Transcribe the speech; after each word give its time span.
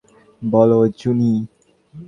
বলো, 0.41 0.79
জুনি। 0.99 1.31